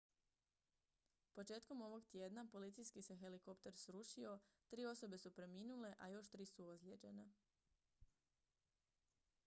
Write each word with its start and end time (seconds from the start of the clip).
početkom 1.33 1.81
ovog 1.87 2.05
tjedna 2.11 2.45
policijski 2.51 3.01
se 3.07 3.15
helikopter 3.23 3.77
srušio 3.77 4.39
tri 4.67 4.85
osobe 4.85 5.17
su 5.17 5.31
preminule 5.31 5.93
a 5.99 6.07
još 6.09 6.27
tri 6.29 6.45
su 6.45 6.65
ozlijeđene 6.67 7.27